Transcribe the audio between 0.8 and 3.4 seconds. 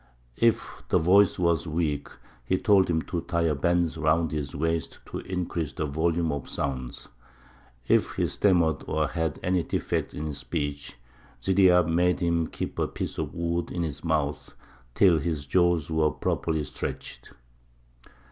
the voice was weak, he told him to